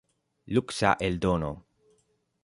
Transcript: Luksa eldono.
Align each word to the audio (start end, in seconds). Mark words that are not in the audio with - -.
Luksa 0.53 0.91
eldono. 1.07 1.51